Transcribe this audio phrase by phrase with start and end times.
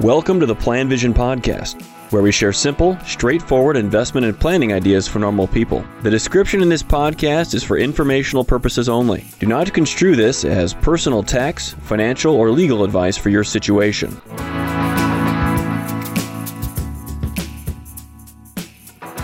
[0.00, 5.06] Welcome to the Plan Vision Podcast, where we share simple, straightforward investment and planning ideas
[5.06, 5.84] for normal people.
[6.00, 9.26] The description in this podcast is for informational purposes only.
[9.40, 14.18] Do not construe this as personal tax, financial, or legal advice for your situation.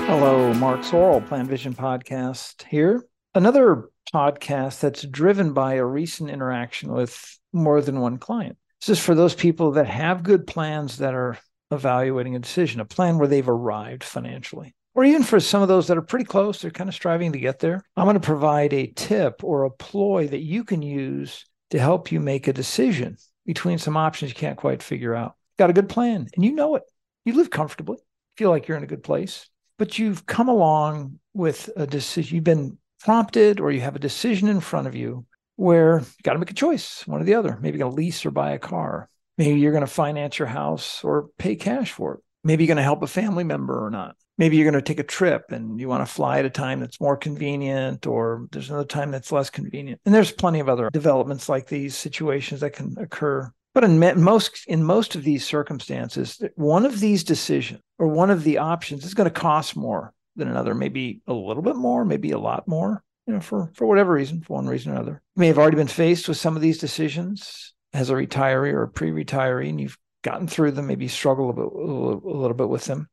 [0.04, 3.02] Hello, Mark Zoril, Plan Vision Podcast here.
[3.34, 8.58] Another podcast that's driven by a recent interaction with more than one client.
[8.80, 11.38] This is for those people that have good plans that are
[11.70, 14.74] evaluating a decision, a plan where they've arrived financially.
[14.94, 17.38] Or even for some of those that are pretty close, they're kind of striving to
[17.38, 17.82] get there.
[17.96, 22.10] I'm going to provide a tip or a ploy that you can use to help
[22.10, 25.34] you make a decision between some options you can't quite figure out.
[25.58, 26.84] Got a good plan and you know it.
[27.24, 27.98] You live comfortably,
[28.36, 32.36] feel like you're in a good place, but you've come along with a decision.
[32.36, 36.34] You've been prompted or you have a decision in front of you where you got
[36.34, 37.58] to make a choice, one or the other.
[37.60, 39.08] Maybe you're going to lease or buy a car.
[39.38, 42.20] Maybe you're going to finance your house or pay cash for it.
[42.44, 44.16] Maybe you're going to help a family member or not.
[44.38, 46.80] Maybe you're going to take a trip and you want to fly at a time
[46.80, 50.00] that's more convenient, or there's another time that's less convenient.
[50.04, 53.50] And there's plenty of other developments like these situations that can occur.
[53.74, 58.44] But in most in most of these circumstances, one of these decisions or one of
[58.44, 62.30] the options is going to cost more than another, maybe a little bit more, maybe
[62.30, 65.22] a lot more you know, for for whatever reason, for one reason or another.
[65.34, 68.82] You may have already been faced with some of these decisions as a retiree or
[68.82, 72.84] a pre-retiree, and you've gotten through them, maybe struggle a, bit, a little bit with
[72.84, 73.08] them.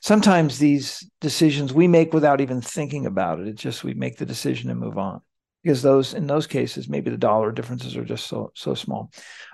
[0.00, 3.48] Sometimes these decisions we make without even thinking about it.
[3.48, 5.22] It's just we make the decision and move on
[5.62, 9.10] because those in those cases maybe the dollar differences are just so so small.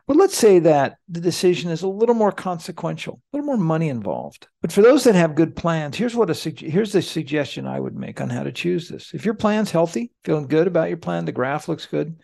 [0.07, 3.89] But let's say that the decision is a little more consequential a little more money
[3.89, 4.49] involved.
[4.63, 7.97] But for those that have good plans here's what a here's the suggestion i would
[7.97, 9.13] make on how to choose this.
[9.15, 12.17] If your plan's healthy feeling good about your plan the graph looks good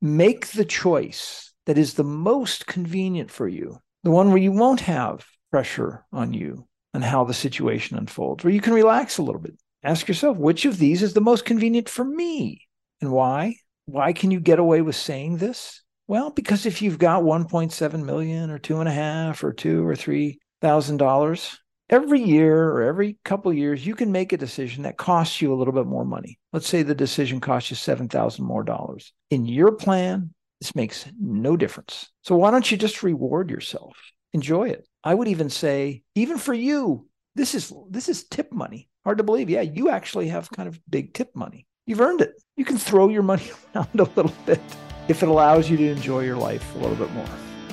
[0.00, 4.80] make the choice that is the most convenient for you the one where you won't
[4.80, 9.40] have pressure on you and how the situation unfolds where you can relax a little
[9.40, 9.54] bit.
[9.82, 12.63] Ask yourself which of these is the most convenient for me
[13.04, 13.56] and why?
[13.84, 15.82] Why can you get away with saying this?
[16.06, 19.94] Well, because if you've got 1.7 million or two and a half or two or
[19.94, 21.58] three thousand dollars
[21.90, 25.56] every year or every couple years, you can make a decision that costs you a
[25.56, 26.38] little bit more money.
[26.52, 29.12] Let's say the decision costs you seven thousand more dollars.
[29.30, 32.10] In your plan, this makes no difference.
[32.22, 33.96] So why don't you just reward yourself?
[34.32, 34.86] Enjoy it.
[35.02, 38.88] I would even say, even for you, this is this is tip money.
[39.04, 39.50] Hard to believe.
[39.50, 41.66] Yeah, you actually have kind of big tip money.
[41.86, 42.42] You've earned it.
[42.56, 44.60] You can throw your money around a little bit
[45.08, 47.28] if it allows you to enjoy your life a little bit more.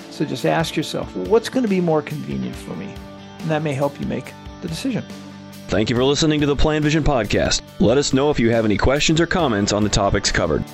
[0.10, 2.94] So just ask yourself, what's going to be more convenient for me?
[3.40, 5.06] And that may help you make the decision.
[5.68, 7.62] Thank you for listening to the Plan Vision Podcast.
[7.80, 10.66] Let us know if you have any questions or comments on the topics covered.